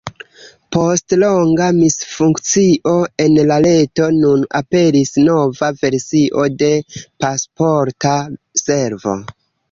Post 0.75 1.13
longa 1.23 1.65
misfunkcio 1.79 2.93
en 3.25 3.35
la 3.49 3.57
reto 3.65 4.07
nun 4.15 4.47
aperis 4.59 5.11
nova 5.27 5.69
versio 5.83 6.47
de 6.63 6.71
Pasporta 7.25 8.15
Servo. 8.63 9.15